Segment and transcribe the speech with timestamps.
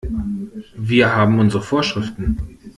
[0.77, 2.57] Wir haben unsere Vorschriften.